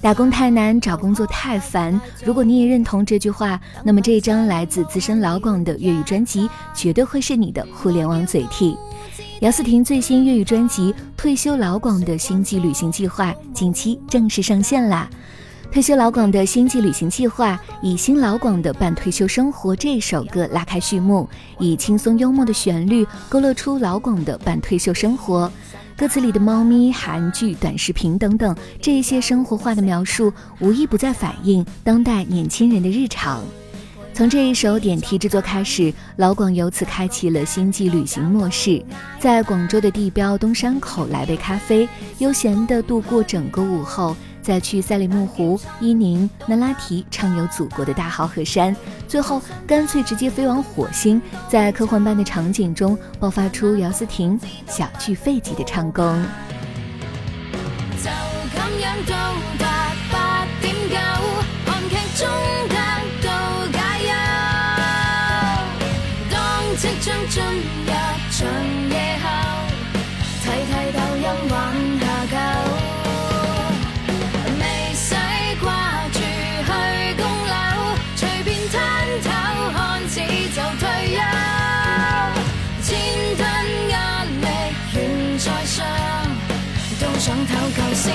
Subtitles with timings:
[0.00, 2.00] 打工太难，找工作太烦。
[2.24, 8.76] 如果你也认同这句话，那么这一张来自资深老广的粤语专辑绝对会是你的互联网嘴替。
[9.42, 15.08] 姚思婷最新粤语专辑《退休老广的星际旅行计划》近期正式上线啦！
[15.72, 21.26] 退休老广的星际旅行计划以新老广的半退休生活这首歌拉开序幕，
[21.58, 25.50] 以轻松幽默的旋律勾勒出老广的半退休生活。
[25.96, 33.42] 歌词里的猫咪、韩剧、短视频等等，这些生活化的描述，无一不在反映当代年轻人的日常。
[34.12, 38.84] 从这一首点题制作开始，老广由此开启了星际旅行模式，
[39.18, 44.14] 在广州的地标东山口来杯咖啡，悠闲地度过整个午后。
[44.42, 48.76] 再去赛里木湖、伊宁、那拉提畅游祖国的大好河山，
[49.06, 56.04] 最后干脆直接飞往火星，在科幻般的场景中爆发出姚思婷小巨肺级的唱功。
[58.02, 59.14] 就咁样到
[59.58, 59.92] 达
[60.60, 60.98] 8.9，
[61.64, 62.28] 韩剧中
[62.68, 62.74] 得
[63.22, 63.28] 到
[63.68, 64.12] 解忧。
[66.30, 66.34] 当
[66.76, 67.92] 即将进入
[68.32, 68.40] 长
[68.90, 69.24] 夜下
[87.24, 88.12] 想偷够星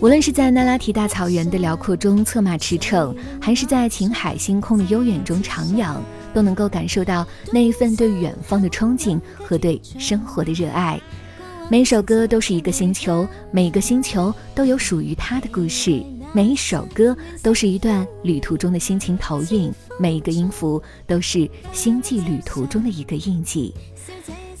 [0.00, 5.96] 无论是在那拉提大草原的辽阔中策马驰骋，还是在晴海星空的悠远中徜徉，
[6.34, 11.00] 都能够感受到那一份对远方的憧憬和对生活的热爱。
[11.70, 23.72] 每首歌都是一个星球，每个星球都有属于它的故事，每一首歌都是一段旅途中的心情投影，每一个音符都是星际旅途中的一个印记。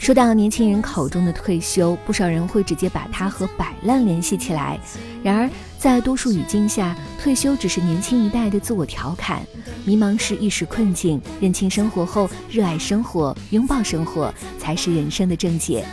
[0.02, 4.76] 说到年轻人口中的退休，不少人会直接把它和摆烂联系起来。
[5.22, 5.48] 然而，
[5.78, 9.46] 在多数语境下，退休只是年轻一代的自我调侃。
[9.84, 15.84] 迷茫是一时困境，认清生活后，热爱生活，拥抱生活，才是人生的正解。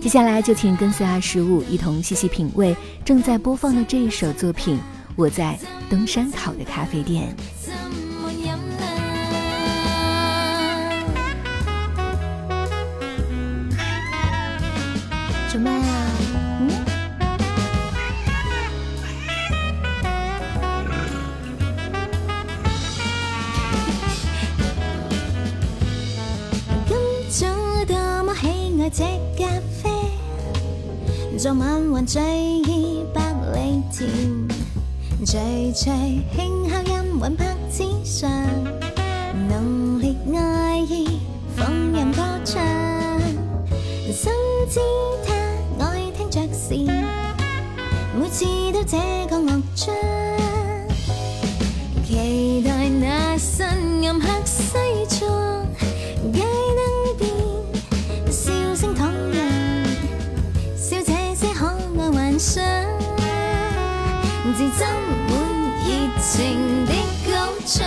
[0.00, 2.74] 接下来就请跟随二十五一同细细品味
[3.04, 4.78] 正在播放的这一首作品。
[5.14, 5.58] 我在
[5.90, 7.36] 登山口的咖啡店。
[28.82, 29.04] 爱这
[29.38, 29.46] 咖
[29.80, 29.88] 啡，
[31.38, 33.22] 昨晚还醉意百
[33.54, 34.10] 里甜，
[35.24, 35.88] 徐徐
[36.34, 38.28] 轻敲音韵拍子上，
[39.48, 41.20] 浓烈爱意
[41.56, 42.60] 放任歌唱，
[44.12, 44.32] 深
[44.68, 44.80] 知
[45.24, 45.32] 他
[45.84, 46.74] 爱听着是。
[48.18, 48.98] 每次都这
[49.30, 49.94] 个乐章，
[64.62, 64.84] 自斟
[65.28, 65.34] 满
[65.84, 66.92] 热情的
[67.26, 67.32] 高
[67.66, 67.82] 唱。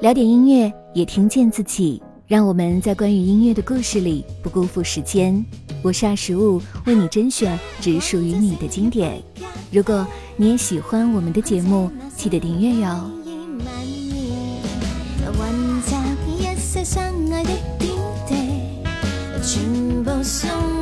[0.00, 2.02] 聊点音乐，也听见自己。
[2.30, 5.44] 让我们在关于音乐的故事里不辜负时间。
[5.82, 9.20] 我是二十五，为你甄选只属于你的经典。
[9.72, 10.06] 如果
[10.36, 13.10] 你也喜欢我们的节目，记得订阅哟。
[19.42, 20.79] 全部送。